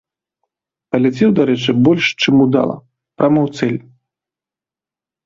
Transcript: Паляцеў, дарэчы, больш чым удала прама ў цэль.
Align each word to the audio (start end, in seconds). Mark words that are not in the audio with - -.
Паляцеў, 0.93 1.29
дарэчы, 1.39 1.75
больш 1.87 2.05
чым 2.21 2.35
удала 2.45 2.75
прама 3.17 3.41
ў 3.47 3.61
цэль. 3.61 3.77